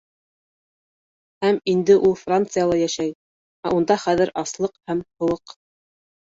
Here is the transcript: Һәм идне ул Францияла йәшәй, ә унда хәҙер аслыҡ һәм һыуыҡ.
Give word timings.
Һәм 1.45 1.59
идне 1.73 1.99
ул 2.09 2.17
Францияла 2.23 2.79
йәшәй, 2.81 3.13
ә 3.71 3.77
унда 3.79 4.01
хәҙер 4.07 4.35
аслыҡ 4.47 4.77
һәм 4.93 5.07
һыуыҡ. 5.07 5.59